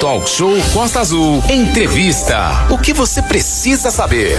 [0.00, 1.42] Talk Show Costa Azul.
[1.50, 2.68] Entrevista.
[2.70, 4.38] O que você precisa saber?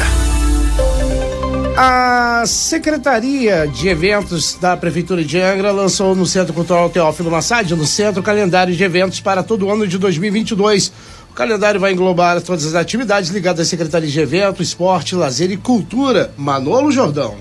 [1.75, 7.85] A Secretaria de Eventos da Prefeitura de Angra lançou no Centro Cultural Teófilo Massad, no
[7.85, 10.93] centro, calendário de eventos para todo o ano de 2022.
[11.29, 15.57] O calendário vai englobar todas as atividades ligadas à Secretaria de Eventos, Esporte, Lazer e
[15.57, 16.33] Cultura.
[16.37, 17.35] Manolo Jordão.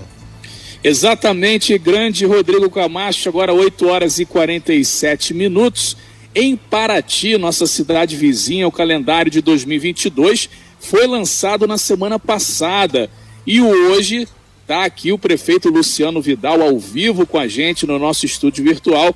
[0.83, 5.95] Exatamente, grande Rodrigo Camacho, agora 8 horas e 47 minutos.
[6.33, 10.47] Em Paraty, nossa cidade vizinha, o calendário de 2022
[10.79, 13.09] foi lançado na semana passada.
[13.47, 14.27] E hoje
[14.61, 19.15] está aqui o prefeito Luciano Vidal ao vivo com a gente no nosso estúdio virtual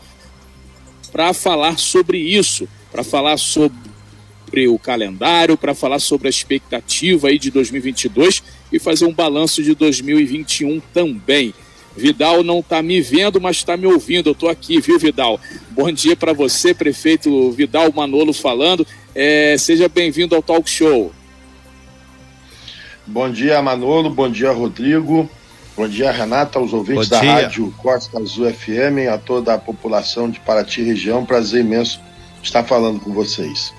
[1.11, 3.77] para falar sobre isso, para falar sobre
[4.67, 9.75] o calendário, para falar sobre a expectativa aí de 2022 e fazer um balanço de
[9.75, 11.53] 2021 também.
[11.95, 14.29] Vidal não está me vendo, mas está me ouvindo.
[14.29, 15.39] Eu estou aqui, viu, Vidal?
[15.69, 18.85] Bom dia para você, prefeito Vidal Manolo falando.
[19.13, 21.11] É, seja bem-vindo ao Talk Show.
[23.05, 24.09] Bom dia, Manolo.
[24.09, 25.29] Bom dia, Rodrigo.
[25.75, 30.39] Bom dia, Renata, aos ouvintes da Rádio Costa Azul FM, a toda a população de
[30.39, 31.25] Paraty região.
[31.25, 31.99] Prazer imenso
[32.41, 33.73] estar falando com vocês.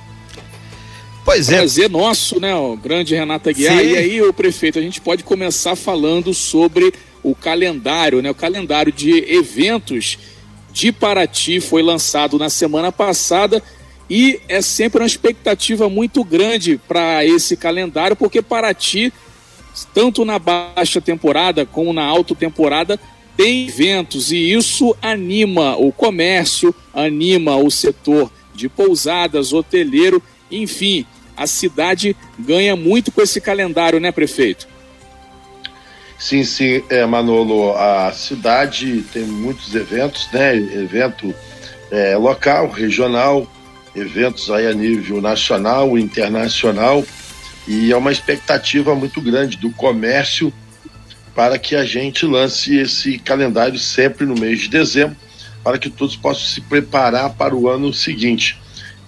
[1.24, 1.58] Pois é.
[1.58, 3.78] Prazer nosso, né, o grande Renata Guiar.
[3.78, 3.90] Sim.
[3.90, 6.92] E aí, o prefeito, a gente pode começar falando sobre
[7.24, 8.30] o calendário, né?
[8.30, 10.18] O calendário de eventos
[10.72, 13.62] de Paraty foi lançado na semana passada
[14.08, 19.12] e é sempre uma expectativa muito grande para esse calendário, porque Paraty,
[19.94, 23.00] tanto na baixa temporada como na alta temporada,
[23.36, 31.46] tem eventos e isso anima o comércio, anima o setor de pousadas, hoteleiro, enfim, a
[31.46, 34.73] cidade ganha muito com esse calendário, né, prefeito?
[36.24, 40.56] Sim, sim, é, Manolo, a cidade tem muitos eventos, né?
[40.56, 41.34] Evento
[41.90, 43.46] é, local, regional,
[43.94, 47.04] eventos aí a nível nacional, internacional,
[47.68, 50.50] e é uma expectativa muito grande do comércio
[51.34, 55.18] para que a gente lance esse calendário sempre no mês de dezembro,
[55.62, 58.58] para que todos possam se preparar para o ano seguinte.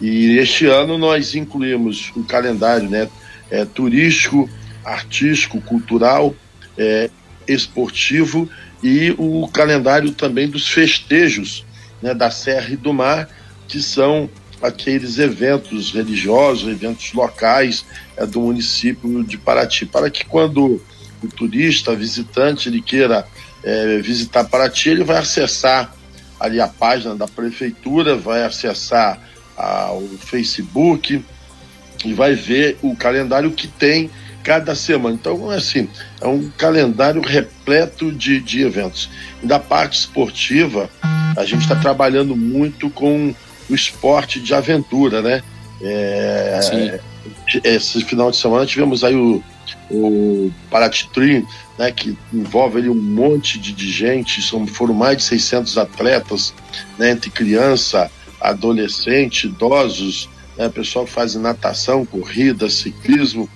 [0.03, 3.09] E este ano nós incluímos o calendário né,
[3.51, 4.51] é, turístico,
[4.85, 6.37] artístico, cultural,
[6.79, 7.11] é,
[7.47, 8.49] esportivo
[8.83, 11.65] e o calendário também dos festejos
[12.03, 13.29] né, da Serra e do Mar,
[13.67, 14.29] que são
[14.63, 17.85] aqueles eventos religiosos, eventos locais
[18.17, 20.83] é, do município de Paraty, para que quando
[21.23, 23.27] o turista, visitante, ele queira
[23.63, 25.95] é, visitar Paraty, ele vai acessar
[26.39, 29.19] ali a página da prefeitura, vai acessar
[29.57, 31.25] a, o Facebook
[32.05, 34.11] e vai ver o calendário que tem
[34.47, 35.17] cada semana.
[35.21, 35.89] Então, assim,
[36.21, 39.11] é um calendário repleto de, de eventos.
[39.43, 40.89] E da parte esportiva,
[41.37, 43.35] a gente está trabalhando muito com
[43.69, 45.43] o esporte de aventura, né?
[45.83, 46.61] É,
[47.65, 49.43] esse final de semana tivemos aí o,
[49.91, 51.09] o Paraty
[51.77, 56.55] né, que envolve ali um monte de, de gente, são, foram mais de 600 atletas,
[56.97, 63.49] né, entre criança, adolescente, idosos, né, pessoal faz natação, corrida, ciclismo,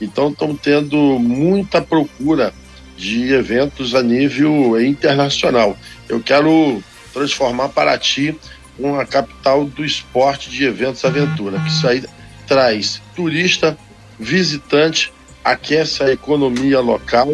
[0.00, 2.52] então estão tendo muita procura
[2.96, 5.76] de eventos a nível internacional.
[6.08, 8.36] Eu quero transformar Paraty
[8.78, 12.04] uma capital do esporte de eventos aventura, que isso aí
[12.46, 13.76] traz turista,
[14.18, 15.12] visitante,
[15.44, 17.28] aquece a economia local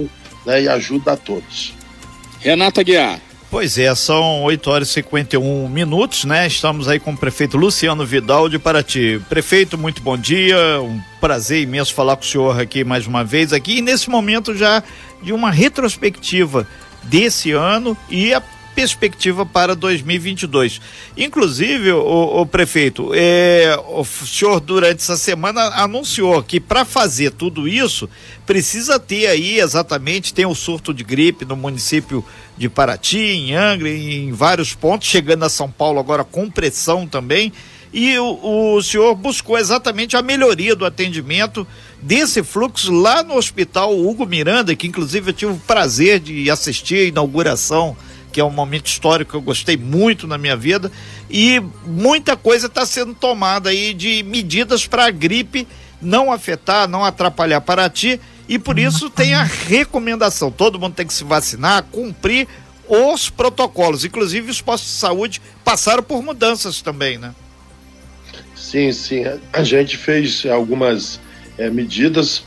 [0.46, 1.74] né, e ajuda a todos.
[2.40, 3.20] Renata Guiar.
[3.52, 6.46] Pois é, são 8 horas e 51 minutos, né?
[6.46, 9.20] Estamos aí com o prefeito Luciano Vidal de Paraty.
[9.28, 13.52] Prefeito, muito bom dia, um prazer imenso falar com o senhor aqui mais uma vez
[13.52, 14.82] aqui, e nesse momento já
[15.22, 16.66] de uma retrospectiva
[17.02, 18.42] desse ano e a
[18.74, 20.80] perspectiva para 2022.
[21.16, 27.68] Inclusive, o, o prefeito, é, o senhor durante essa semana anunciou que para fazer tudo
[27.68, 28.08] isso
[28.46, 32.24] precisa ter aí exatamente tem o surto de gripe no município
[32.62, 37.52] de Paraty, em Angra, em vários pontos, chegando a São Paulo agora com pressão também.
[37.92, 41.66] E o, o senhor buscou exatamente a melhoria do atendimento
[42.00, 46.98] desse fluxo lá no Hospital Hugo Miranda, que inclusive eu tive o prazer de assistir
[46.98, 47.96] a inauguração
[48.32, 50.90] que é um momento histórico que eu gostei muito na minha vida,
[51.28, 55.68] e muita coisa está sendo tomada aí de medidas para a gripe
[56.00, 58.18] não afetar, não atrapalhar Paraty,
[58.48, 62.48] e por isso tem a recomendação: todo mundo tem que se vacinar, cumprir
[62.88, 64.04] os protocolos.
[64.04, 67.34] Inclusive, os postos de saúde passaram por mudanças também, né?
[68.54, 69.24] Sim, sim.
[69.52, 71.20] A gente fez algumas
[71.58, 72.44] é, medidas.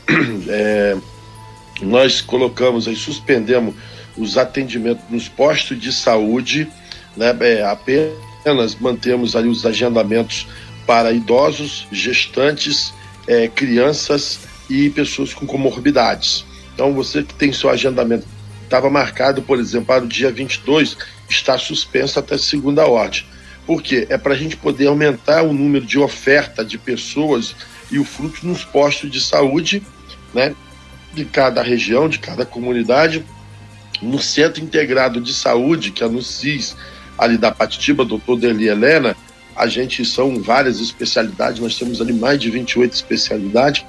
[0.48, 0.96] É,
[1.82, 3.74] nós colocamos aí, suspendemos
[4.16, 6.66] os atendimentos nos postos de saúde,
[7.14, 10.46] né, é, apenas mantemos ali os agendamentos
[10.86, 12.94] para idosos, gestantes,
[13.26, 16.44] é, crianças e pessoas com comorbidades.
[16.74, 18.26] Então, você que tem seu agendamento
[18.64, 20.96] estava marcado, por exemplo, para o dia 22,
[21.28, 23.24] está suspenso até segunda ordem.
[23.66, 24.06] Por quê?
[24.10, 27.54] É para a gente poder aumentar o número de oferta de pessoas
[27.90, 29.82] e o fluxo nos postos de saúde,
[30.34, 30.54] né,
[31.14, 33.24] de cada região, de cada comunidade,
[34.02, 36.76] no Centro Integrado de Saúde, que é no CIS,
[37.18, 39.16] ali da Patitiba, doutor Deli Helena,
[39.54, 43.84] a gente são várias especialidades, nós temos ali mais de 28 especialidades,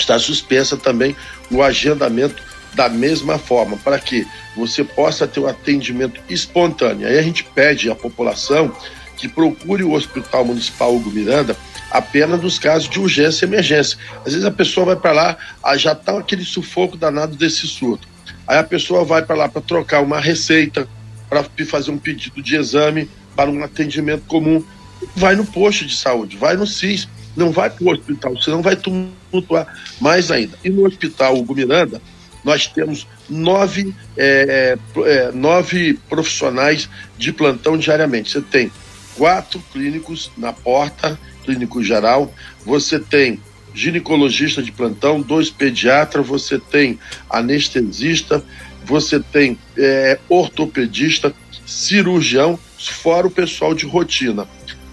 [0.00, 1.16] está suspensa também
[1.50, 2.42] o agendamento
[2.74, 7.08] da mesma forma, para que você possa ter um atendimento espontâneo.
[7.08, 8.74] Aí a gente pede à população
[9.16, 11.56] que procure o Hospital Municipal Hugo Miranda
[11.90, 13.98] apenas nos casos de urgência e emergência.
[14.18, 18.06] Às vezes a pessoa vai para lá, ah, já está aquele sufoco danado desse surto.
[18.46, 20.86] Aí a pessoa vai para lá para trocar uma receita,
[21.28, 24.62] para fazer um pedido de exame para um atendimento comum.
[25.14, 28.76] Vai no posto de saúde, vai no CIS, não vai para o hospital, senão vai
[28.76, 29.66] tumultuar
[30.00, 30.58] mais ainda.
[30.64, 32.00] E no hospital Hugo Miranda,
[32.42, 36.88] nós temos nove, é, é, nove profissionais
[37.18, 38.30] de plantão diariamente.
[38.30, 38.72] Você tem
[39.16, 42.32] quatro clínicos na porta, clínico geral,
[42.64, 43.40] você tem
[43.74, 46.98] ginecologista de plantão, dois pediatras, você tem
[47.28, 48.42] anestesista,
[48.84, 51.34] você tem é, ortopedista,
[51.66, 54.46] cirurgião, fora o pessoal de rotina.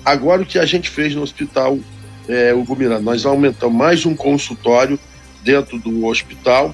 [0.04, 1.80] Agora o que a gente fez no hospital
[2.28, 5.00] é, Hugo Miranda, nós aumentamos mais um consultório
[5.44, 6.74] dentro do hospital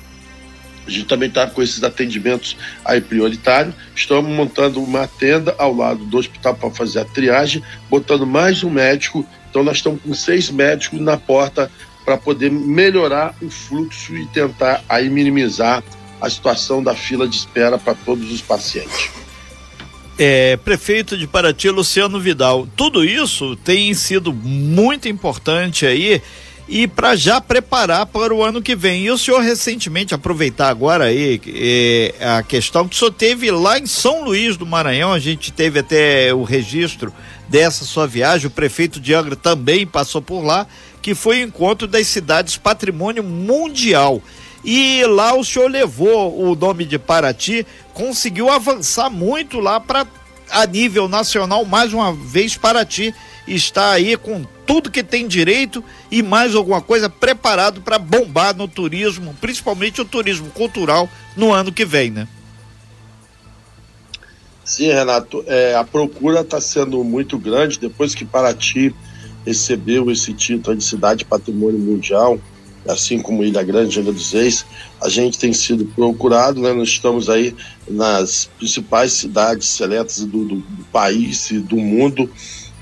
[0.89, 3.75] a gente também está com esses atendimentos aí prioritários.
[3.95, 8.71] Estamos montando uma tenda ao lado do hospital para fazer a triagem, botando mais um
[8.71, 9.23] médico.
[9.47, 11.71] Então, nós estamos com seis médicos na porta
[12.03, 15.83] para poder melhorar o fluxo e tentar aí minimizar
[16.19, 19.11] a situação da fila de espera para todos os pacientes.
[20.21, 26.21] É, prefeito de Paraty, Luciano Vidal, tudo isso tem sido muito importante aí
[26.67, 29.05] e para já preparar para o ano que vem.
[29.05, 33.79] E o senhor recentemente, aproveitar agora aí é, a questão que o senhor teve lá
[33.79, 37.13] em São Luís do Maranhão, a gente teve até o registro
[37.47, 40.67] dessa sua viagem, o prefeito de Angra também passou por lá,
[41.01, 44.21] que foi o encontro das cidades patrimônio mundial.
[44.63, 50.05] E lá o senhor levou o nome de Paraty, conseguiu avançar muito lá para
[50.49, 53.13] a nível nacional, mais uma vez Paraty
[53.47, 58.67] está aí com tudo que tem direito e mais alguma coisa preparado para bombar no
[58.67, 62.27] turismo, principalmente o turismo cultural no ano que vem, né?
[64.63, 68.93] Sim, Renato, é, a procura está sendo muito grande depois que Paraty
[69.43, 72.39] recebeu esse título de cidade patrimônio mundial,
[72.91, 74.65] assim como Ilha Grande, Ilha dos Reis,
[75.01, 76.73] a gente tem sido procurado, né?
[76.73, 77.55] Nós estamos aí
[77.87, 82.29] nas principais cidades seletas do, do, do país e do mundo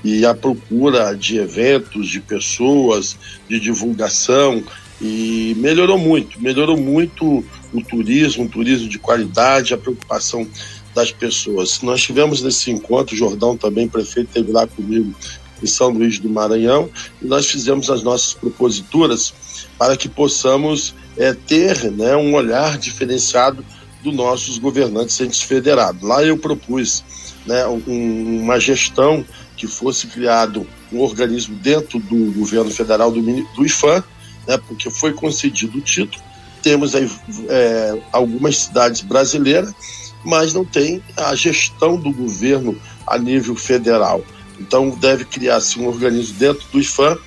[0.02, 3.16] e a procura de eventos, de pessoas,
[3.48, 4.62] de divulgação
[5.00, 10.46] e melhorou muito, melhorou muito o turismo, um turismo de qualidade, a preocupação
[10.94, 11.80] das pessoas.
[11.82, 15.14] Nós tivemos nesse encontro, o Jordão também, prefeito, esteve lá comigo
[15.62, 16.90] em São Luís do Maranhão,
[17.20, 19.32] e nós fizemos as nossas proposituras
[19.78, 23.64] para que possamos é, ter né, um olhar diferenciado
[24.02, 26.02] dos nossos governantes entes federados.
[26.02, 27.04] Lá eu propus
[27.46, 29.24] né, um, uma gestão
[29.56, 34.02] que fosse criado um organismo dentro do governo federal do, do IFAM,
[34.46, 36.22] né, porque foi concedido o título.
[36.62, 37.10] Temos aí
[37.48, 39.72] é, algumas cidades brasileiras,
[40.24, 44.22] mas não tem a gestão do governo a nível federal.
[44.58, 47.18] Então deve criar-se um organismo dentro do IFAM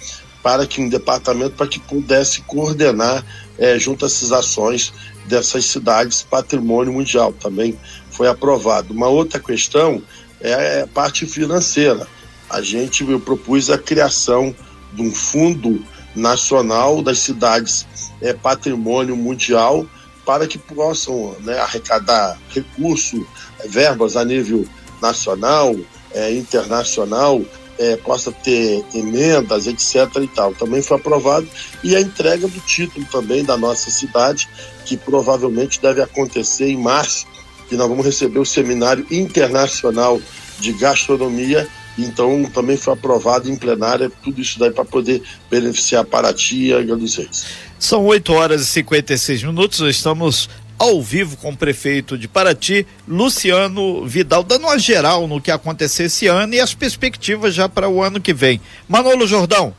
[0.44, 3.24] para que um departamento para que pudesse coordenar
[3.58, 4.94] é, junto a essas ações
[5.26, 7.32] dessas cidades patrimônio mundial.
[7.34, 7.78] Também
[8.10, 8.94] foi aprovado.
[8.94, 10.02] Uma outra questão
[10.40, 12.08] é a parte financeira
[12.52, 14.54] a gente propus a criação
[14.94, 15.84] de um fundo
[16.14, 17.88] nacional das cidades
[18.22, 19.86] é, patrimônio mundial
[20.26, 23.26] para que possam né, arrecadar recursos,
[23.70, 24.68] verbas a nível
[25.02, 25.74] nacional,
[26.14, 27.42] é, internacional,
[27.80, 30.08] é, possa ter emendas, etc.
[30.22, 30.54] e tal.
[30.54, 31.48] Também foi aprovado
[31.84, 34.48] e a entrega do título também da nossa cidade,
[34.86, 37.26] que provavelmente deve acontecer em março,
[37.70, 40.22] que nós vamos receber o seminário internacional
[40.60, 46.68] de gastronomia então, também foi aprovado em plenária tudo isso daí para poder beneficiar Paraty
[46.68, 47.46] e Angra dos Reis.
[47.78, 50.50] São 8 horas e 56 minutos, estamos
[50.82, 56.08] ao vivo com o prefeito de Paraty, Luciano Vidal, dando uma geral no que aconteceu
[56.08, 58.60] esse ano e as perspectivas já para o ano que vem.
[58.90, 59.76] Manolo Jordão.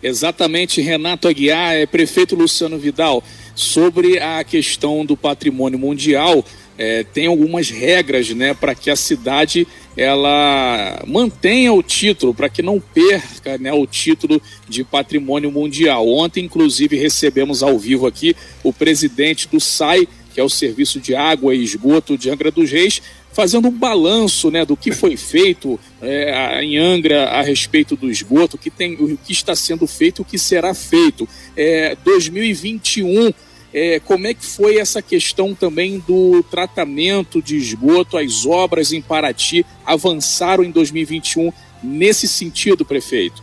[0.00, 3.24] Exatamente, Renato Aguiar, é, prefeito Luciano Vidal,
[3.56, 6.44] sobre a questão do patrimônio mundial,
[6.78, 12.62] é, tem algumas regras né, para que a cidade ela mantenha o título, para que
[12.62, 16.06] não perca né, o título de patrimônio mundial.
[16.06, 21.14] Ontem, inclusive, recebemos ao vivo aqui o presidente do SAI, que é o Serviço de
[21.14, 23.00] Água e Esgoto de Angra dos Reis,
[23.32, 28.58] fazendo um balanço né, do que foi feito é, em Angra a respeito do esgoto,
[28.58, 31.26] que, tem, o que está sendo feito, o que será feito.
[31.56, 33.32] É, 2021
[33.72, 38.18] é, como é que foi essa questão também do tratamento de esgoto?
[38.18, 41.50] As obras em Paraty avançaram em 2021
[41.82, 43.42] nesse sentido, prefeito?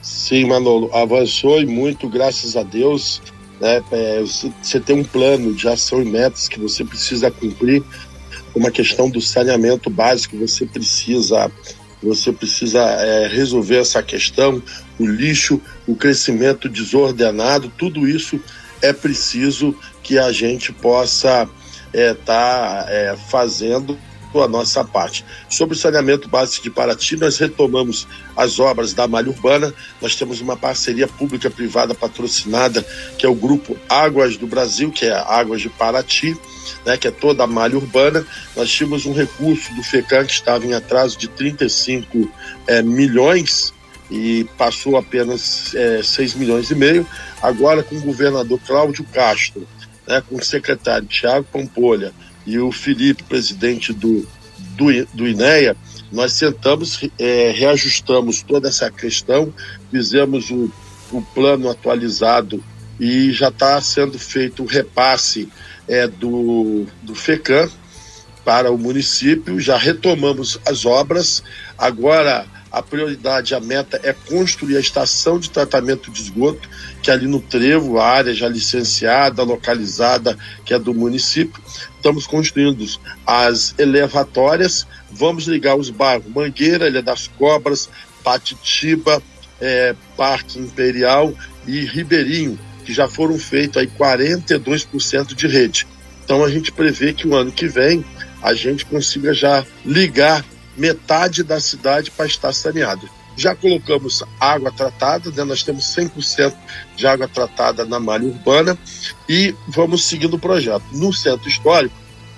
[0.00, 3.20] Sim, Manolo, avançou e muito, graças a Deus.
[3.60, 7.82] Né, é, você tem um plano de ação e metas que você precisa cumprir,
[8.54, 11.50] uma questão do saneamento básico, você precisa
[12.02, 14.62] você precisa é, resolver essa questão,
[14.98, 18.38] o lixo, o crescimento desordenado, tudo isso
[18.82, 21.48] é preciso que a gente possa
[21.92, 23.98] estar é, tá, é, fazendo
[24.42, 25.24] a nossa parte.
[25.48, 28.06] Sobre o saneamento básico de Paraty, nós retomamos
[28.36, 29.72] as obras da malha urbana.
[30.00, 32.82] Nós temos uma parceria pública-privada patrocinada,
[33.18, 36.36] que é o grupo Águas do Brasil, que é Águas de Paraty,
[36.84, 38.26] né, que é toda a malha urbana.
[38.54, 42.30] Nós tínhamos um recurso do FECAM que estava em atraso de 35
[42.66, 43.72] é, milhões
[44.10, 47.06] e passou apenas é, 6 milhões e meio.
[47.42, 49.66] Agora, com o governador Cláudio Castro,
[50.06, 52.12] né, com o secretário Tiago Pampolha
[52.46, 54.26] e o Felipe, presidente do,
[54.76, 55.76] do, do INEA,
[56.12, 59.52] nós sentamos, é, reajustamos toda essa questão,
[59.90, 60.70] fizemos o,
[61.12, 62.62] o plano atualizado
[62.98, 65.48] e já está sendo feito o repasse
[65.88, 67.68] é, do, do FECAM
[68.44, 71.42] para o município, já retomamos as obras,
[71.76, 76.68] agora a prioridade, a meta é construir a estação de tratamento de esgoto,
[77.02, 81.58] que é ali no Trevo, a área já licenciada, localizada, que é do município.
[81.96, 82.86] Estamos construindo
[83.26, 87.88] as elevatórias, vamos ligar os bairros Mangueira, Ilha das Cobras,
[88.22, 89.22] Patitiba,
[89.58, 91.32] é, Parque Imperial
[91.66, 95.86] e Ribeirinho, que já foram feitos aí 42% de rede.
[96.22, 98.04] Então a gente prevê que o ano que vem
[98.42, 100.44] a gente consiga já ligar
[100.76, 103.08] metade da cidade para estar saneada.
[103.36, 105.44] Já colocamos água tratada, né?
[105.44, 106.54] nós temos 100%
[106.96, 108.78] de água tratada na malha urbana
[109.28, 110.84] e vamos seguindo o projeto.
[110.92, 111.94] No centro histórico,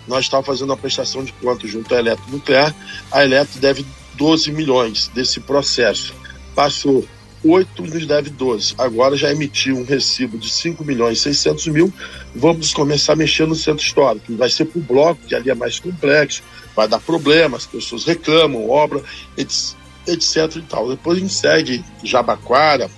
[0.08, 2.74] nós estávamos fazendo a prestação de contas junto à Eletronuclear.
[3.12, 6.14] A Eletro deve 12 milhões desse processo.
[6.54, 7.06] Passou
[7.44, 8.74] 8 nos deve 12.
[8.78, 11.92] Agora já emitiu um recibo de 5 milhões e 600 mil.
[12.34, 14.36] Vamos começar a mexer no centro histórico.
[14.36, 16.42] Vai ser para o bloco, que ali é mais complexo
[16.78, 19.02] vai dar problema, as pessoas reclamam, obra,
[19.36, 19.76] etc,
[20.06, 20.88] etc e tal.
[20.88, 22.88] Depois a gente segue Jabaquara,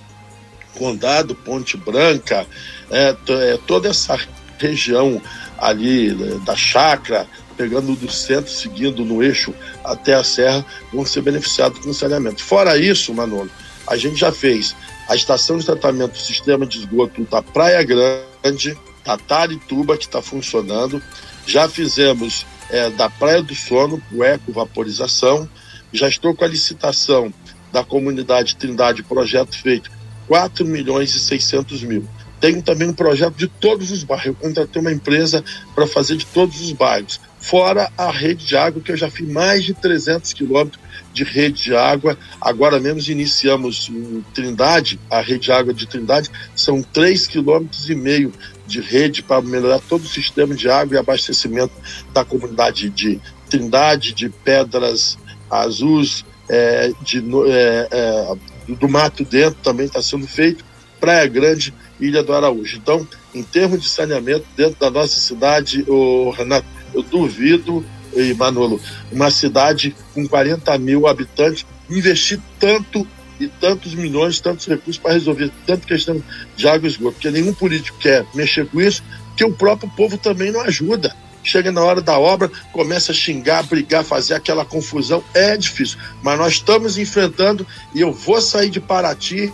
[0.77, 2.45] Condado, Ponte Branca,
[2.91, 4.19] é, é, toda essa
[4.59, 5.19] região
[5.57, 7.25] ali né, da chácara,
[7.57, 9.51] pegando do centro, seguindo no eixo
[9.83, 12.43] até a serra, vão ser beneficiados com saneamento.
[12.43, 13.49] Fora isso, Manolo,
[13.87, 14.75] a gente já fez
[15.07, 20.21] a estação de tratamento do sistema de esgoto da Praia Grande, da Tarituba, que está
[20.21, 21.01] funcionando.
[21.45, 25.49] Já fizemos é, da Praia do Sono, o Eco Vaporização.
[25.91, 27.33] Já estou com a licitação
[27.71, 29.91] da comunidade Trindade, projeto feito
[30.27, 32.07] 4 milhões e 600 mil.
[32.39, 34.27] Tenho também um projeto de todos os bairros.
[34.27, 35.43] Eu contratei uma empresa
[35.75, 37.19] para fazer de todos os bairros.
[37.39, 40.81] Fora a rede de água, que eu já fiz mais de 300 quilômetros
[41.13, 42.17] de rede de água.
[42.39, 47.95] Agora mesmo iniciamos em Trindade, a rede de água de Trindade, são 3,5 quilômetros e
[47.95, 48.31] meio
[48.65, 51.73] de rede para melhorar todo o sistema de água e abastecimento
[52.13, 55.17] da comunidade de Trindade, de Pedras
[55.49, 58.35] Azuis, é, de, é, é,
[58.73, 60.63] do Mato Dentro também está sendo feito,
[60.99, 62.77] Praia Grande, Ilha do Araújo.
[62.77, 68.79] Então, em termos de saneamento dentro da nossa cidade, o Renato, eu duvido, e Manolo,
[69.11, 73.07] uma cidade com 40 mil habitantes investir tanto
[73.39, 76.21] e tantos milhões, tantos recursos para resolver tanta questão
[76.55, 79.03] de água e esgoto, porque nenhum político quer mexer com isso,
[79.35, 81.15] que o próprio povo também não ajuda.
[81.43, 85.97] Chega na hora da obra, começa a xingar, brigar, fazer aquela confusão, é difícil.
[86.21, 87.65] Mas nós estamos enfrentando
[87.95, 89.51] e eu vou sair de Paraty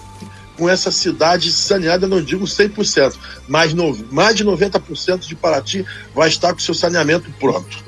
[0.58, 3.16] com essa cidade saneada, não digo 100%,
[3.48, 7.87] mas no, mais de 90% de Paraty vai estar com seu saneamento pronto.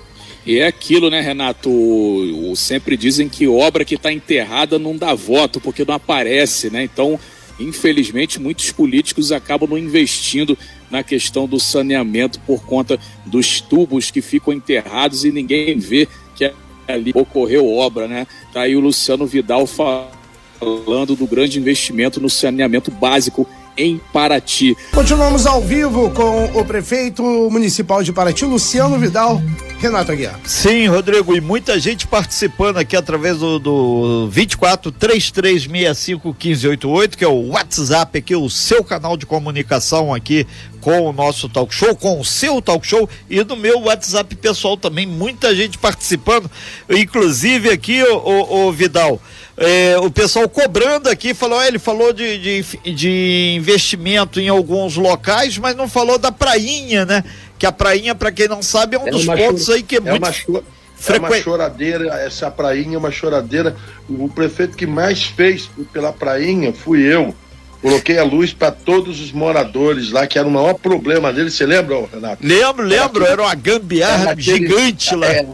[0.50, 1.70] E é aquilo, né, Renato?
[1.70, 6.72] O, o, sempre dizem que obra que está enterrada não dá voto porque não aparece,
[6.72, 6.84] né?
[6.84, 7.20] Então,
[7.60, 10.58] infelizmente, muitos políticos acabam não investindo
[10.90, 16.52] na questão do saneamento por conta dos tubos que ficam enterrados e ninguém vê que
[16.88, 18.26] ali ocorreu obra, né?
[18.52, 24.76] Tá aí o Luciano Vidal falando do grande investimento no saneamento básico em Paraty.
[24.96, 29.40] Continuamos ao vivo com o prefeito municipal de Paraty, Luciano Vidal.
[29.80, 30.38] Renato Aguiar.
[30.44, 37.28] Sim, Rodrigo, e muita gente participando aqui através do, do 24 3365 1588, que é
[37.28, 40.46] o WhatsApp aqui, o seu canal de comunicação aqui
[40.82, 44.76] com o nosso talk show, com o seu talk show e no meu WhatsApp pessoal
[44.76, 46.52] também, muita gente participando,
[46.90, 49.22] inclusive aqui, o, o, o Vidal,
[49.60, 55.58] é, o pessoal cobrando aqui, falou, ele falou de, de, de investimento em alguns locais,
[55.58, 57.24] mas não falou da prainha, né?
[57.60, 59.98] Que a prainha, para quem não sabe, é um é dos pontos aí que é,
[59.98, 60.18] é muito.
[60.48, 60.64] Uma
[61.08, 63.76] É uma choradeira, essa prainha é uma choradeira.
[64.10, 67.36] O prefeito que mais fez pela prainha fui eu.
[67.82, 71.50] Coloquei a luz para todos os moradores lá, que era o maior problema dele.
[71.50, 72.46] Você lembra, Renato?
[72.46, 73.24] Lembro, lembro.
[73.24, 75.28] Era, era uma gambiarra era aquele, gigante lá.
[75.28, 75.48] Era,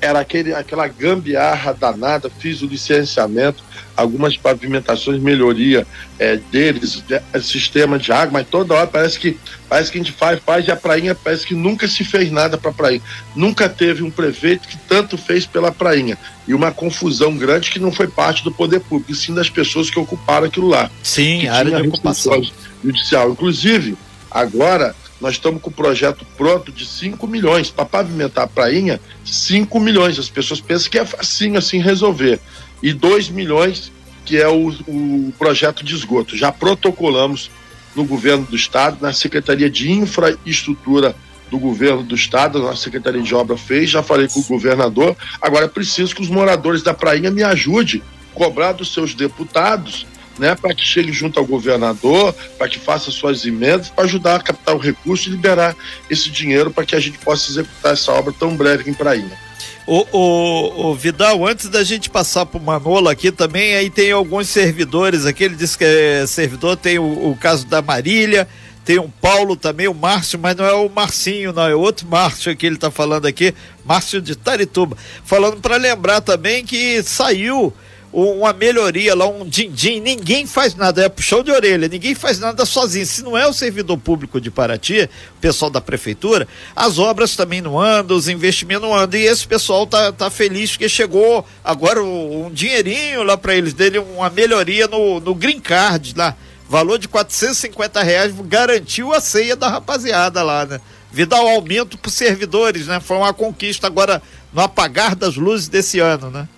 [0.00, 2.30] era aquele, aquela gambiarra danada.
[2.40, 3.62] Fiz o licenciamento
[4.00, 5.86] algumas pavimentações, melhoria
[6.18, 9.38] é, deles, de, é, sistema de água, mas toda hora parece que
[9.68, 12.58] parece que a gente faz, faz e a prainha parece que nunca se fez nada
[12.58, 13.02] para a prainha.
[13.36, 16.18] Nunca teve um prefeito que tanto fez pela prainha.
[16.48, 19.90] E uma confusão grande que não foi parte do poder público, e sim das pessoas
[19.90, 20.90] que ocuparam aquilo lá.
[21.02, 22.42] Sim, área de ocupação
[22.82, 23.30] judicial.
[23.30, 23.96] Inclusive,
[24.30, 27.70] agora nós estamos com o projeto pronto de 5 milhões.
[27.70, 30.18] Para pavimentar a prainha, 5 milhões.
[30.18, 32.40] As pessoas pensam que é facinho assim resolver
[32.82, 33.92] e 2 milhões,
[34.24, 36.36] que é o, o projeto de esgoto.
[36.36, 37.50] Já protocolamos
[37.94, 41.14] no governo do estado, na Secretaria de Infraestrutura
[41.50, 45.16] do governo do estado, a Secretaria de Obra fez, já falei com o governador.
[45.40, 48.00] Agora é preciso que os moradores da Prainha me ajudem
[48.32, 50.06] cobrar dos seus deputados,
[50.40, 54.40] né, para que chegue junto ao governador, para que faça suas emendas, para ajudar a
[54.40, 55.76] captar o recurso e liberar
[56.08, 59.38] esse dinheiro para que a gente possa executar essa obra tão breve em Prainha.
[59.86, 64.12] O, o, o, Vidal, antes da gente passar para o Manolo aqui também, aí tem
[64.12, 68.48] alguns servidores aqui, ele disse que é servidor, tem o, o caso da Marília,
[68.84, 72.56] tem o Paulo também, o Márcio, mas não é o Marcinho, não, é outro Márcio
[72.56, 73.54] que ele está falando aqui,
[73.84, 74.96] Márcio de Tarituba.
[75.24, 77.74] Falando para lembrar também que saiu
[78.12, 82.64] uma melhoria lá, um din-din, ninguém faz nada, é puxão de orelha, ninguém faz nada
[82.66, 83.06] sozinho.
[83.06, 87.60] Se não é o servidor público de Paraty, o pessoal da prefeitura, as obras também
[87.60, 89.18] não andam, os investimentos não andam.
[89.18, 93.98] E esse pessoal tá, tá feliz porque chegou agora um dinheirinho lá para eles, dele
[93.98, 96.36] uma melhoria no, no Green Card lá.
[96.68, 100.80] Valor de 450 reais garantiu a ceia da rapaziada lá, né?
[101.12, 103.00] Vidal aumento para servidores, né?
[103.00, 106.48] Foi uma conquista agora no apagar das luzes desse ano, né?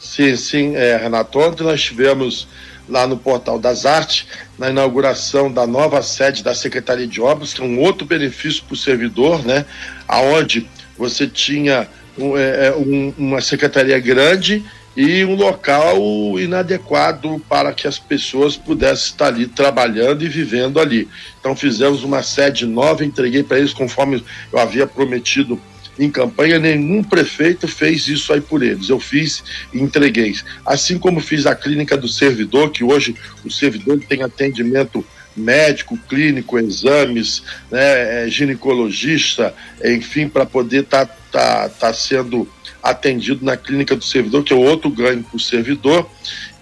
[0.00, 1.38] Sim, sim, é, Renato.
[1.38, 2.48] Ontem nós tivemos
[2.88, 4.26] lá no Portal das Artes,
[4.58, 8.74] na inauguração da nova sede da Secretaria de Obras, que é um outro benefício para
[8.74, 9.66] o servidor, né?
[10.08, 11.86] Aonde você tinha
[12.18, 14.64] um, é, é, um, uma secretaria grande
[14.96, 15.98] e um local
[16.38, 21.08] inadequado para que as pessoas pudessem estar ali trabalhando e vivendo ali.
[21.38, 25.60] Então fizemos uma sede nova, entreguei para eles conforme eu havia prometido
[26.04, 28.88] em campanha, nenhum prefeito fez isso aí por eles.
[28.88, 30.34] Eu fiz e entreguei.
[30.64, 35.04] Assim como fiz a clínica do servidor, que hoje o servidor tem atendimento
[35.36, 42.48] médico, clínico, exames, né, é, ginecologista, enfim, para poder estar tá, tá, tá sendo
[42.82, 46.08] atendido na clínica do servidor, que é outro ganho para o servidor,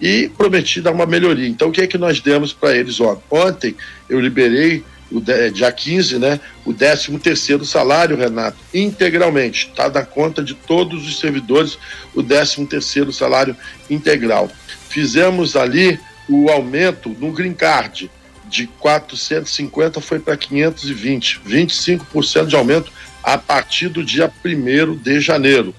[0.01, 1.47] e prometi dar uma melhoria.
[1.47, 3.23] Então, o que é que nós demos para eles ontem?
[3.29, 3.75] Ontem
[4.09, 10.43] eu liberei o dia 15, né, o 13 terceiro salário, Renato, integralmente, está na conta
[10.43, 11.77] de todos os servidores,
[12.13, 13.55] o 13 terceiro salário
[13.89, 14.49] integral.
[14.89, 18.09] Fizemos ali o aumento no Green Card,
[18.47, 22.91] de 450 foi para 520, 25% de aumento
[23.23, 25.73] a partir do dia 1 de janeiro.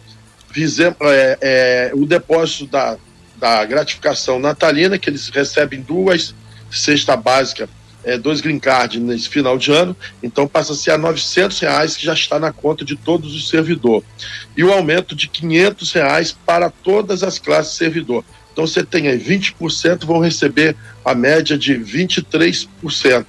[0.53, 2.97] Fizemos é, é, o depósito da,
[3.37, 6.35] da gratificação natalina, que eles recebem duas
[6.71, 7.69] cesta básica
[8.05, 12.15] é, dois green card nesse final de ano, então passa a 900 reais que já
[12.15, 14.07] está na conta de todos os servidores.
[14.57, 18.25] E o aumento de 500 reais para todas as classes servidor.
[18.53, 23.27] Então você tem aí 20% vão receber a média de 23%.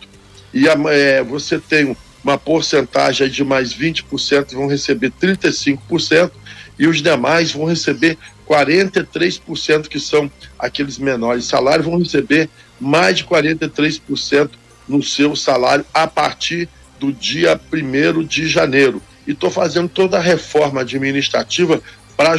[0.53, 6.31] E a, é, você tem uma porcentagem de mais 20% vão receber 35%
[6.77, 10.29] e os demais vão receber 43%, que são
[10.59, 14.49] aqueles menores salários, vão receber mais de 43%
[14.91, 16.67] no seu salário a partir
[16.99, 19.01] do dia 1 de janeiro.
[19.25, 21.81] E estou fazendo toda a reforma administrativa
[22.17, 22.33] para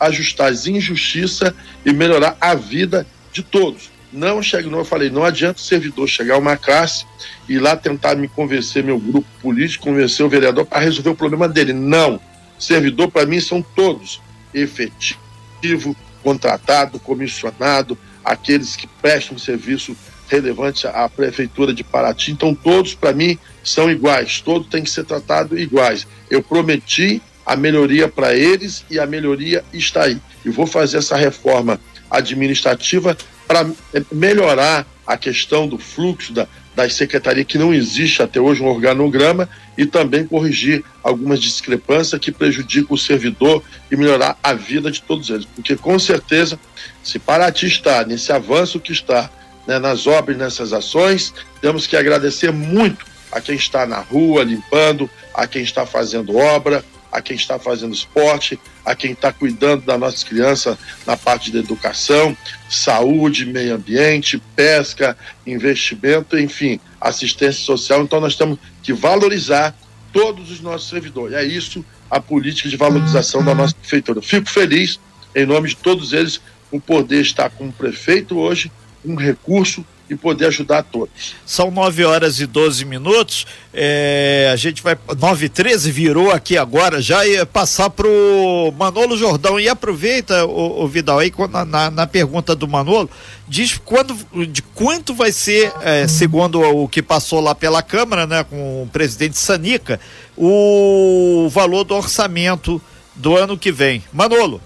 [0.00, 1.52] ajustar as injustiças
[1.84, 3.90] e melhorar a vida de todos.
[4.10, 7.04] Não chega, não, eu falei, não adianta o servidor chegar a uma classe
[7.46, 11.46] e lá tentar me convencer, meu grupo político, convencer o vereador para resolver o problema
[11.46, 11.74] dele.
[11.74, 12.18] Não.
[12.58, 14.20] Servidor, para mim, são todos
[14.54, 19.94] efetivo, contratado, comissionado, aqueles que prestam serviço
[20.28, 22.32] relevante à prefeitura de Paraty.
[22.32, 26.06] Então, todos, para mim, são iguais, todos têm que ser tratados iguais.
[26.30, 30.18] Eu prometi a melhoria para eles e a melhoria está aí.
[30.44, 33.66] E vou fazer essa reforma administrativa para
[34.12, 39.48] melhorar a questão do fluxo da, das secretarias, que não existe até hoje um organograma,
[39.78, 45.30] e também corrigir algumas discrepâncias que prejudicam o servidor e melhorar a vida de todos
[45.30, 45.46] eles.
[45.46, 46.58] Porque, com certeza,
[47.02, 49.30] se Paraty está nesse avanço que está
[49.68, 55.10] né, nas obras, nessas ações, temos que agradecer muito a quem está na rua limpando,
[55.34, 60.00] a quem está fazendo obra, a quem está fazendo esporte, a quem está cuidando das
[60.00, 62.34] nossas crianças na parte da educação,
[62.70, 65.14] saúde, meio ambiente, pesca,
[65.46, 68.02] investimento, enfim, assistência social.
[68.02, 69.76] Então nós temos que valorizar
[70.10, 71.36] todos os nossos servidores.
[71.36, 74.22] É isso a política de valorização da nossa prefeitura.
[74.22, 74.98] Fico feliz,
[75.34, 78.72] em nome de todos eles, por poder estar como prefeito hoje,
[79.04, 81.34] um recurso e poder ajudar todos.
[81.44, 83.46] São 9 horas e 12 minutos.
[83.72, 84.96] É, a gente vai.
[85.18, 89.60] 9 e 13 virou aqui agora, já ia passar pro Manolo Jordão.
[89.60, 91.32] E aproveita, o, o Vidal, aí
[91.66, 93.10] na, na, pergunta do Manolo,
[93.46, 98.44] diz quando, de quanto vai ser, é, segundo o que passou lá pela Câmara, né,
[98.44, 100.00] com o presidente Sanica,
[100.36, 102.80] o valor do orçamento
[103.14, 104.02] do ano que vem.
[104.12, 104.60] Manolo.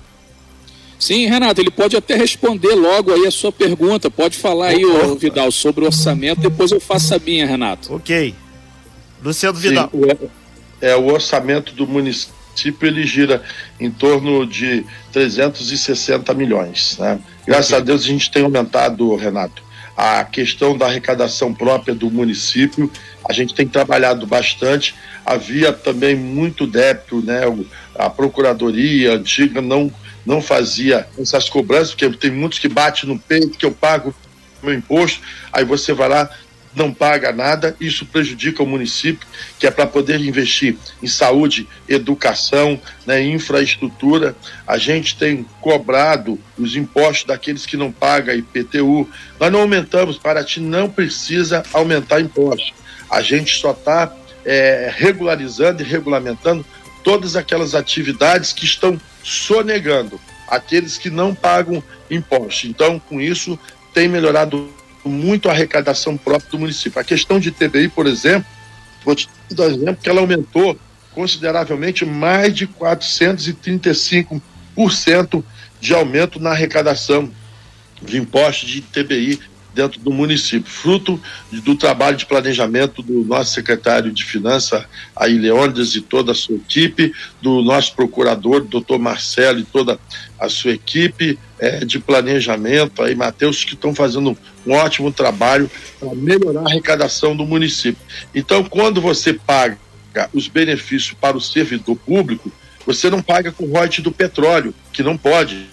[1.02, 4.08] Sim, Renato, ele pode até responder logo aí a sua pergunta.
[4.08, 7.92] Pode falar aí, ô, Vidal, sobre o orçamento, depois eu faço a minha, Renato.
[7.92, 8.32] Ok.
[9.20, 9.90] Luciano Vidal.
[9.92, 10.30] Sim, o,
[10.80, 13.42] é, o orçamento do município ele gira
[13.80, 16.96] em torno de 360 milhões.
[16.96, 17.18] Né?
[17.44, 17.78] Graças okay.
[17.78, 19.60] a Deus a gente tem aumentado, Renato,
[19.96, 22.88] a questão da arrecadação própria do município.
[23.28, 24.94] A gente tem trabalhado bastante.
[25.26, 27.40] Havia também muito débito, né?
[27.96, 29.92] A procuradoria antiga não
[30.24, 34.14] não fazia essas cobranças, porque tem muitos que batem no peito que eu pago
[34.62, 35.20] meu imposto,
[35.52, 36.30] aí você vai lá,
[36.74, 39.26] não paga nada, isso prejudica o município,
[39.58, 44.34] que é para poder investir em saúde, educação, né, infraestrutura.
[44.66, 49.08] A gente tem cobrado os impostos daqueles que não pagam IPTU.
[49.38, 52.72] Nós não aumentamos, Paraty não precisa aumentar impostos.
[53.10, 56.64] A gente só está é, regularizando e regulamentando
[57.02, 60.20] todas aquelas atividades que estão sonegando
[60.52, 62.66] aqueles que não pagam imposto.
[62.66, 63.58] Então, com isso,
[63.94, 64.68] tem melhorado
[65.02, 67.00] muito a arrecadação própria do município.
[67.00, 68.46] A questão de TBI, por exemplo,
[69.02, 70.78] vou te dar um exemplo que ela aumentou
[71.12, 75.42] consideravelmente mais de 435%
[75.80, 77.32] de aumento na arrecadação
[78.02, 79.40] de impostos de TBI
[79.74, 84.84] dentro do município, fruto do trabalho de planejamento do nosso secretário de Finanças,
[85.16, 89.98] aí Leônidas e toda a sua equipe, do nosso procurador, doutor Marcelo e toda
[90.38, 96.14] a sua equipe é, de planejamento, aí Matheus, que estão fazendo um ótimo trabalho para
[96.14, 98.02] melhorar a arrecadação do município.
[98.34, 99.78] Então, quando você paga
[100.32, 102.52] os benefícios para o servidor público,
[102.86, 105.66] você não paga com o royalties do petróleo, que não pode.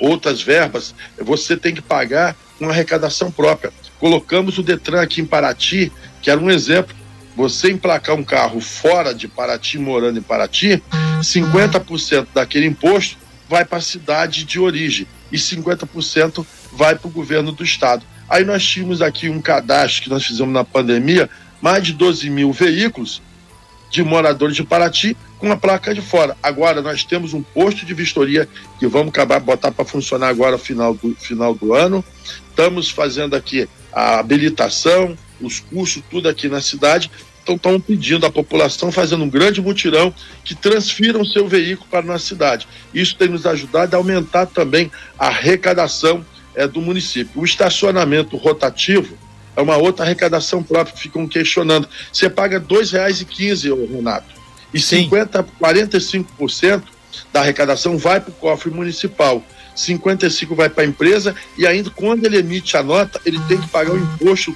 [0.00, 3.70] Outras verbas, você tem que pagar uma arrecadação própria.
[3.98, 6.96] Colocamos o Detran aqui em Paraty, que era um exemplo.
[7.36, 10.82] Você emplacar um carro fora de Paraty, morando em Paraty,
[11.20, 17.52] 50% daquele imposto vai para a cidade de origem e 50% vai para o governo
[17.52, 18.04] do estado.
[18.28, 21.28] Aí nós tínhamos aqui um cadastro que nós fizemos na pandemia,
[21.60, 23.20] mais de 12 mil veículos
[23.90, 26.36] de moradores de Paraty com a placa de fora.
[26.42, 28.48] Agora nós temos um posto de vistoria
[28.78, 32.04] que vamos acabar botar para funcionar agora final do final do ano.
[32.48, 37.10] Estamos fazendo aqui a habilitação, os cursos, tudo aqui na cidade.
[37.42, 42.02] Então estão pedindo à população, fazendo um grande mutirão, que transfiram seu veículo para a
[42.02, 42.68] nossa cidade.
[42.94, 46.24] Isso tem nos ajudado a aumentar também a arrecadação
[46.54, 47.40] é, do município.
[47.40, 49.16] O estacionamento rotativo,
[49.56, 51.88] é uma outra arrecadação própria que ficam questionando.
[52.12, 54.34] Você paga R$ 2,15, Renato,
[54.72, 55.04] e Sim.
[55.04, 56.82] 50, 45%
[57.32, 59.44] da arrecadação vai para o cofre municipal.
[59.74, 63.68] 55 vai para a empresa e ainda quando ele emite a nota, ele tem que
[63.68, 64.54] pagar o imposto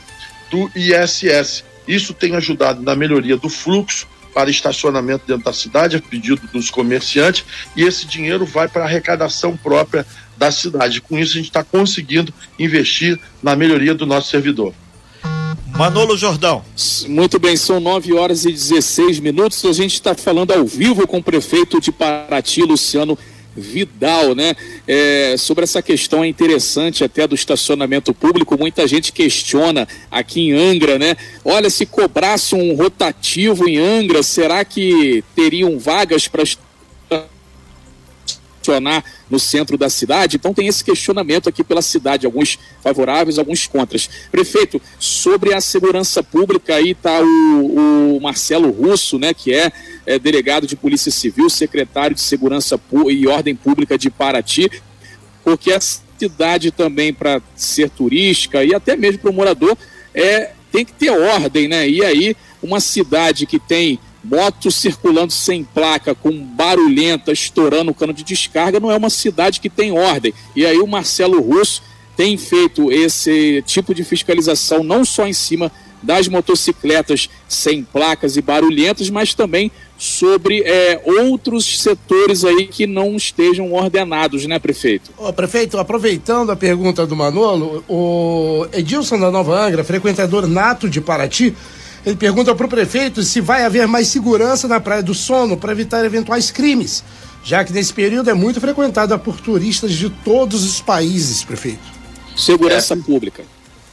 [0.51, 1.65] do ISS.
[1.87, 6.69] Isso tem ajudado na melhoria do fluxo para estacionamento dentro da cidade, a pedido dos
[6.69, 7.45] comerciantes,
[7.77, 10.05] e esse dinheiro vai para a arrecadação própria
[10.37, 11.01] da cidade.
[11.01, 14.75] Com isso, a gente está conseguindo investir na melhoria do nosso servidor.
[15.77, 16.65] Manolo Jordão.
[17.09, 19.65] Muito bem, são 9 horas e 16 minutos.
[19.65, 23.19] A gente está falando ao vivo com o prefeito de Paraty, Luciano
[23.57, 24.55] Vidal, né?
[24.87, 28.57] É, sobre essa questão é interessante até do estacionamento público.
[28.57, 31.17] Muita gente questiona aqui em Angra, né?
[31.45, 36.45] Olha, se cobrasse um rotativo em Angra, será que teriam vagas para
[39.31, 40.37] no centro da cidade.
[40.37, 44.09] Então tem esse questionamento aqui pela cidade, alguns favoráveis, alguns contras.
[44.31, 49.73] Prefeito, sobre a segurança pública aí está o, o, Marcelo Russo, né, que é
[50.07, 54.71] é, delegado de Polícia Civil, secretário de Segurança e Ordem Pública de Paraty,
[55.43, 59.77] porque a cidade também, para ser turística e até mesmo para o morador,
[60.15, 61.89] é, tem que ter ordem, né?
[61.89, 68.13] E aí, uma cidade que tem moto circulando sem placa, com barulhenta, estourando o cano
[68.13, 70.33] de descarga, não é uma cidade que tem ordem.
[70.57, 71.83] E aí o Marcelo Russo
[72.17, 75.71] tem feito esse tipo de fiscalização não só em cima
[76.03, 83.17] das motocicletas sem placas e barulhentas, mas também sobre é, outros setores aí que não
[83.17, 85.11] estejam ordenados, né, prefeito?
[85.17, 91.01] Ô, prefeito, aproveitando a pergunta do Manolo, o Edilson da Nova Angra, frequentador nato de
[91.01, 91.55] Paraty,
[92.05, 95.73] ele pergunta para o prefeito se vai haver mais segurança na Praia do Sono para
[95.73, 97.03] evitar eventuais crimes,
[97.43, 101.95] já que nesse período é muito frequentada por turistas de todos os países, prefeito.
[102.37, 103.45] Segurança é, pública.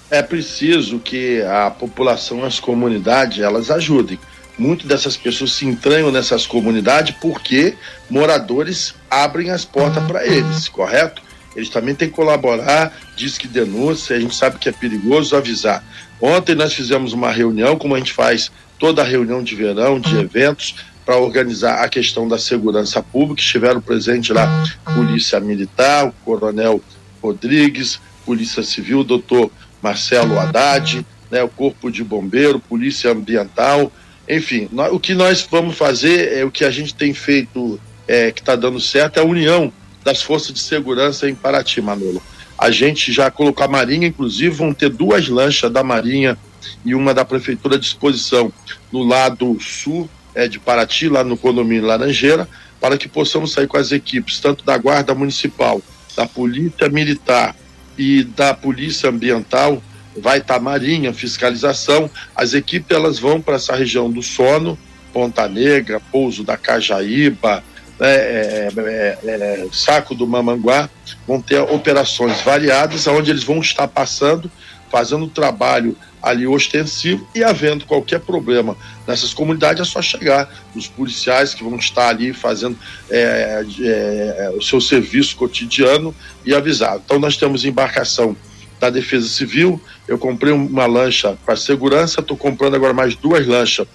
[0.09, 4.19] É preciso que a população, as comunidades, elas ajudem.
[4.57, 7.75] Muitas dessas pessoas se entranham nessas comunidades porque
[8.09, 11.21] moradores abrem as portas para eles, correto?
[11.55, 15.83] Eles também têm que colaborar, diz que denúncia, a gente sabe que é perigoso avisar.
[16.21, 20.15] Ontem nós fizemos uma reunião, como a gente faz toda a reunião de verão, de
[20.17, 23.41] eventos, para organizar a questão da segurança pública.
[23.41, 24.47] Estiveram presentes lá
[24.95, 26.79] Polícia Militar, o Coronel
[27.21, 33.91] Rodrigues, Polícia Civil, doutor Marcelo Haddad, né, o Corpo de Bombeiro, Polícia Ambiental,
[34.31, 38.31] enfim, nós, o que nós vamos fazer é o que a gente tem feito, é,
[38.31, 42.21] que está dando certo, é a união das forças de segurança em Paraty, Manolo.
[42.61, 46.37] A gente já colocou a Marinha, inclusive, vão ter duas lanchas da Marinha
[46.85, 48.53] e uma da Prefeitura à disposição
[48.91, 52.47] no lado sul é, de Paraty, lá no condomínio Laranjeira,
[52.79, 55.81] para que possamos sair com as equipes, tanto da Guarda Municipal,
[56.15, 57.55] da Polícia Militar
[57.97, 59.81] e da Polícia Ambiental,
[60.15, 62.11] vai estar tá Marinha, fiscalização.
[62.35, 64.77] As equipes elas vão para essa região do Sono,
[65.11, 67.63] Ponta Negra, Pouso da Cajaíba,
[68.01, 70.89] é, é, é, Saco do Mamanguá,
[71.27, 74.51] vão ter operações variadas, onde eles vão estar passando,
[74.89, 78.75] fazendo trabalho ali ostensivo e havendo qualquer problema
[79.07, 82.77] nessas comunidades, é só chegar os policiais que vão estar ali fazendo
[83.09, 86.13] é, é, o seu serviço cotidiano
[86.45, 86.99] e avisar.
[87.03, 88.35] Então, nós temos embarcação
[88.79, 93.87] da Defesa Civil, eu comprei uma lancha para segurança, estou comprando agora mais duas lanchas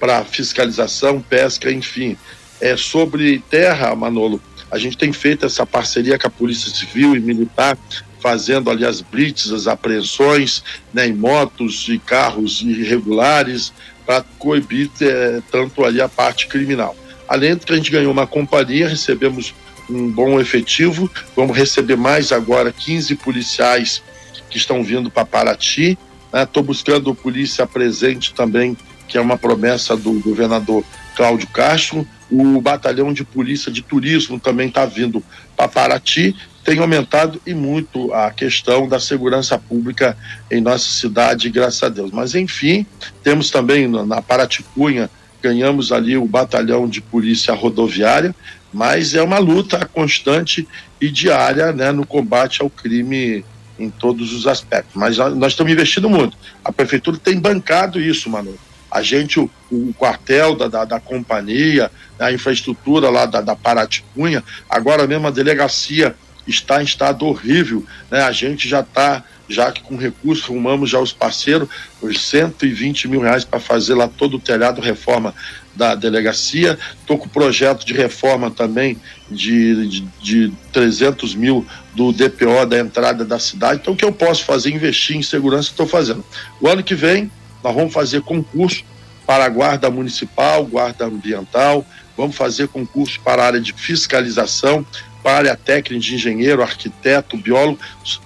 [0.00, 2.16] para fiscalização, pesca, enfim
[2.62, 7.20] é, sobre terra, Manolo, a gente tem feito essa parceria com a Polícia Civil e
[7.20, 7.76] Militar,
[8.20, 10.62] fazendo ali as blitz, as apreensões
[10.94, 13.72] né, em motos e carros irregulares,
[14.06, 16.96] para coibir é, tanto ali a parte criminal.
[17.28, 19.52] Além de que a gente ganhou uma companhia, recebemos
[19.90, 24.02] um bom efetivo, vamos receber mais agora 15 policiais
[24.48, 25.98] que estão vindo para Paraty.
[26.32, 26.66] Estou né?
[26.66, 28.76] buscando polícia presente também,
[29.08, 30.84] que é uma promessa do governador
[31.16, 32.06] Cláudio Castro.
[32.32, 35.22] O batalhão de polícia de turismo também está vindo
[35.54, 36.34] para Paraty.
[36.64, 40.16] Tem aumentado e muito a questão da segurança pública
[40.50, 42.10] em nossa cidade, graças a Deus.
[42.10, 42.86] Mas, enfim,
[43.22, 45.10] temos também na Paraticunha,
[45.42, 48.34] ganhamos ali o batalhão de polícia rodoviária,
[48.72, 50.66] mas é uma luta constante
[50.98, 53.44] e diária né, no combate ao crime
[53.78, 54.94] em todos os aspectos.
[54.94, 56.34] Mas nós estamos investindo muito.
[56.64, 58.56] A prefeitura tem bancado isso, Manu
[58.92, 64.44] a gente, o, o quartel da, da, da, companhia, a infraestrutura lá da, da Paraticunha,
[64.68, 66.14] agora mesmo a delegacia
[66.46, 68.22] está em estado horrível, né?
[68.22, 71.68] A gente já está, já que com recursos, arrumamos já os parceiros,
[72.02, 75.34] os 120 mil reais para fazer lá todo o telhado, reforma
[75.74, 76.78] da delegacia.
[77.00, 78.98] Estou com o projeto de reforma também
[79.30, 83.80] de, de, de 300 mil do DPO da entrada da cidade.
[83.80, 84.70] Então, o que eu posso fazer?
[84.70, 86.24] Investir em segurança, estou fazendo.
[86.60, 87.30] O ano que vem,
[87.62, 88.84] nós vamos fazer concurso
[89.26, 94.84] para a guarda municipal, guarda ambiental, vamos fazer concurso para a área de fiscalização,
[95.22, 97.78] para a área técnica de engenheiro, arquiteto, biólogo.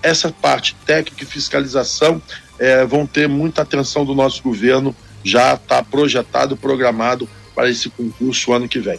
[0.02, 2.20] Essa parte técnica e fiscalização
[2.58, 8.52] é, vão ter muita atenção do nosso governo, já está projetado, programado para esse concurso
[8.52, 8.98] ano que vem.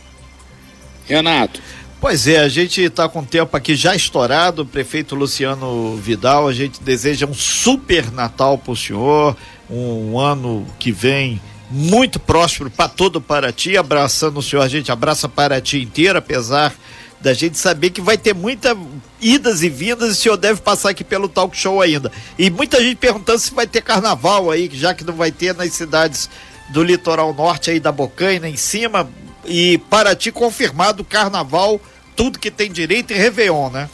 [1.06, 1.62] Renato.
[2.00, 6.54] Pois é, a gente está com o tempo aqui já estourado, prefeito Luciano Vidal, a
[6.54, 9.36] gente deseja um super Natal para o senhor,
[9.70, 15.28] um ano que vem muito próspero para todo Paraty, abraçando o senhor, a gente abraça
[15.28, 16.74] Paraty inteira, apesar
[17.20, 18.78] da gente saber que vai ter muitas
[19.20, 22.12] idas e vindas e o senhor deve passar aqui pelo talk show ainda.
[22.38, 25.74] E muita gente perguntando se vai ter carnaval aí, já que não vai ter nas
[25.74, 26.30] cidades
[26.70, 29.10] do litoral norte aí da Bocaina em cima.
[29.46, 31.82] E Paraty confirmado carnaval,
[32.16, 33.90] tudo que tem direito e Réveillon, né?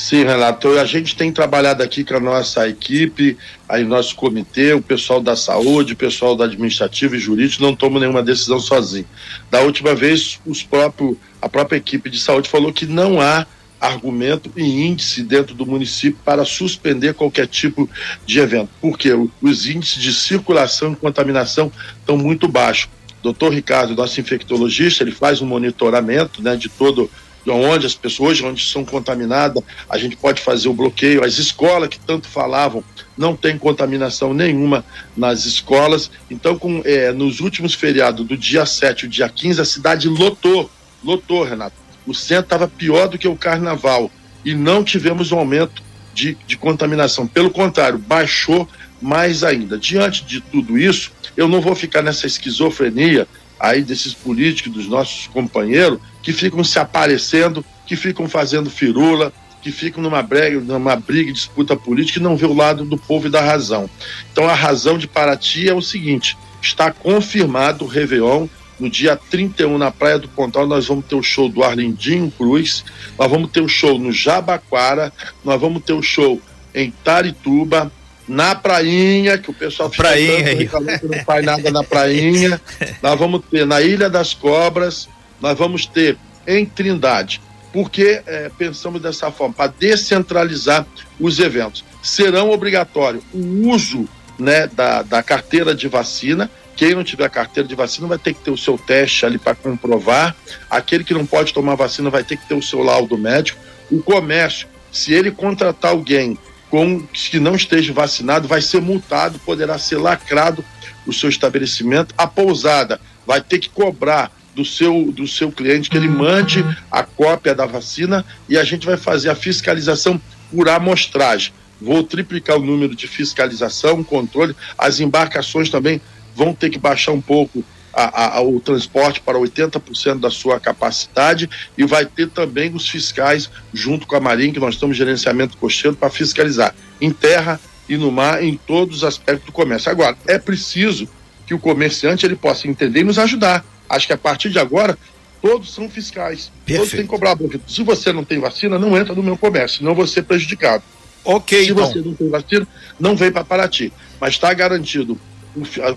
[0.00, 3.36] Sim, Renato, a gente tem trabalhado aqui com a nossa equipe,
[3.68, 8.00] aí nosso comitê, o pessoal da saúde, o pessoal da administrativa e jurídico não toma
[8.00, 9.04] nenhuma decisão sozinho.
[9.50, 13.46] Da última vez, os próprios, a própria equipe de saúde falou que não há
[13.78, 17.86] argumento e índice dentro do município para suspender qualquer tipo
[18.24, 19.10] de evento, porque
[19.42, 22.88] os índices de circulação e contaminação estão muito baixos.
[23.22, 27.10] Doutor Ricardo, nosso infectologista, ele faz um monitoramento né, de todo
[27.52, 31.24] onde as pessoas onde são contaminadas, a gente pode fazer o bloqueio.
[31.24, 32.82] As escolas que tanto falavam
[33.16, 34.84] não tem contaminação nenhuma
[35.16, 36.10] nas escolas.
[36.30, 40.70] Então, com, é, nos últimos feriados, do dia 7 e dia 15, a cidade lotou,
[41.04, 41.76] lotou, Renato.
[42.06, 44.10] O centro estava pior do que o carnaval
[44.44, 45.82] e não tivemos um aumento
[46.14, 47.26] de, de contaminação.
[47.26, 48.68] Pelo contrário, baixou
[49.00, 49.78] mais ainda.
[49.78, 53.26] Diante de tudo isso, eu não vou ficar nessa esquizofrenia
[53.60, 59.70] aí desses políticos, dos nossos companheiros, que ficam se aparecendo, que ficam fazendo firula, que
[59.70, 63.30] ficam numa briga, numa briga, disputa política e não vê o lado do povo e
[63.30, 63.88] da razão.
[64.32, 68.48] Então a razão de Paraty é o seguinte: está confirmado o Réveillon.
[68.78, 72.82] No dia 31, na Praia do Pontal, nós vamos ter o show do Arlindinho Cruz,
[73.18, 75.12] nós vamos ter o show no Jabaquara,
[75.44, 76.40] nós vamos ter o show
[76.74, 77.92] em Tarituba,
[78.30, 82.60] na prainha, que o pessoal fica prainha, tanto que não faz nada na prainha.
[83.02, 85.08] Nós vamos ter na Ilha das Cobras,
[85.40, 86.16] nós vamos ter
[86.46, 87.40] em Trindade.
[87.72, 90.86] Porque é, pensamos dessa forma, para descentralizar
[91.18, 91.84] os eventos.
[92.02, 96.48] Serão obrigatório o uso né, da, da carteira de vacina.
[96.76, 99.54] Quem não tiver carteira de vacina vai ter que ter o seu teste ali para
[99.54, 100.36] comprovar.
[100.68, 103.58] Aquele que não pode tomar vacina vai ter que ter o seu laudo médico.
[103.90, 106.38] O comércio, se ele contratar alguém
[106.70, 110.64] com que não esteja vacinado vai ser multado, poderá ser lacrado
[111.06, 112.14] o seu estabelecimento.
[112.16, 117.02] A pousada vai ter que cobrar do seu, do seu cliente que ele mande a
[117.02, 121.52] cópia da vacina e a gente vai fazer a fiscalização por amostragem.
[121.80, 124.54] Vou triplicar o número de fiscalização, controle.
[124.76, 126.00] As embarcações também
[126.34, 131.48] vão ter que baixar um pouco a, a, o transporte para 80% da sua capacidade
[131.76, 135.96] e vai ter também os fiscais junto com a Marinha, que nós estamos gerenciamento costeiro
[135.96, 139.90] para fiscalizar em terra e no mar em todos os aspectos do comércio.
[139.90, 141.08] Agora, é preciso
[141.46, 143.64] que o comerciante ele possa entender e nos ajudar.
[143.88, 144.96] Acho que a partir de agora
[145.42, 146.52] todos são fiscais.
[146.64, 146.78] Perfeito.
[146.78, 147.36] Todos têm que cobrar.
[147.66, 150.84] Se você não tem vacina, não entra no meu comércio, senão você ser prejudicado.
[151.24, 151.64] Ok.
[151.64, 151.86] Se então.
[151.86, 153.92] você não tem vacina, não vem para Paraty.
[154.20, 155.18] Mas está garantido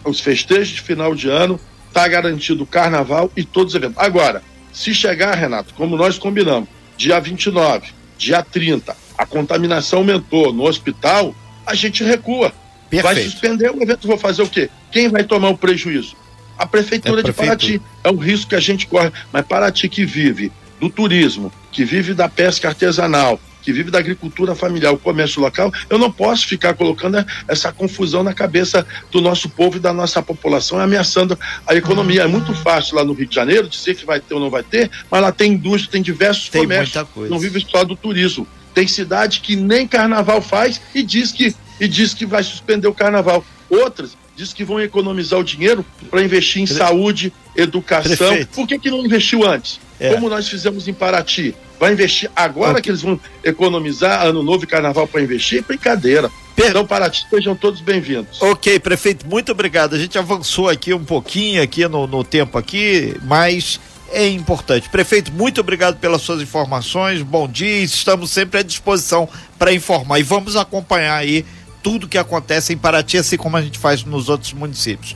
[0.06, 1.60] os festejos de final de ano,
[1.94, 4.00] está garantido o carnaval e todos os eventos.
[4.00, 4.42] Agora,
[4.74, 11.36] se chegar, Renato, como nós combinamos, dia 29, dia 30, a contaminação aumentou no hospital,
[11.64, 12.52] a gente recua.
[12.90, 13.16] Perfeito.
[13.16, 14.70] Vai suspender o evento, vou fazer o quê?
[14.92, 16.16] Quem vai tomar o prejuízo?
[16.58, 17.82] A prefeitura é de Paraty.
[18.04, 19.12] É um risco que a gente corre.
[19.32, 24.54] Mas Paraty que vive do turismo, que vive da pesca artesanal, que vive da agricultura
[24.54, 29.50] familiar, o comércio local, eu não posso ficar colocando essa confusão na cabeça do nosso
[29.50, 32.24] povo e da nossa população, ameaçando a economia.
[32.24, 34.64] É muito fácil lá no Rio de Janeiro dizer que vai ter ou não vai
[34.64, 38.48] ter, mas lá tem indústria, tem diversos tem comércios, não vive só do turismo.
[38.74, 42.94] Tem cidade que nem carnaval faz e diz que, e diz que vai suspender o
[42.94, 43.46] carnaval.
[43.70, 48.16] Outras diz que vão economizar o dinheiro para investir em saúde, educação.
[48.16, 48.56] Prefeito.
[48.56, 49.80] Por que, que não investiu antes?
[50.00, 50.14] É.
[50.14, 51.56] Como nós fizemos em Paraty.
[51.80, 52.84] Vai investir agora okay.
[52.84, 55.64] que eles vão economizar ano novo e carnaval para investir?
[55.64, 56.30] Brincadeira.
[56.56, 56.70] Per...
[56.70, 58.42] Então, Paraty, sejam todos bem-vindos.
[58.42, 59.96] Ok, prefeito, muito obrigado.
[59.96, 63.80] A gente avançou aqui um pouquinho aqui no, no tempo aqui, mas
[64.12, 64.88] é importante.
[64.90, 67.22] Prefeito, muito obrigado pelas suas informações.
[67.22, 71.44] Bom dia, estamos sempre à disposição para informar e vamos acompanhar aí
[71.82, 75.16] tudo que acontece em Paraty, assim como a gente faz nos outros municípios.